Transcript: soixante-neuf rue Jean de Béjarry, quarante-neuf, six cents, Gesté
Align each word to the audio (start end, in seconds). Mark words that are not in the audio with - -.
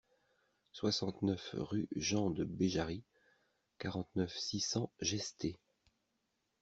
soixante-neuf 0.71 1.51
rue 1.53 1.87
Jean 1.95 2.31
de 2.31 2.43
Béjarry, 2.43 3.03
quarante-neuf, 3.77 4.35
six 4.35 4.59
cents, 4.59 4.91
Gesté 4.99 5.59